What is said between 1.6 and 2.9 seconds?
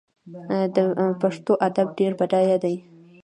ادب ډیر بډایه دی.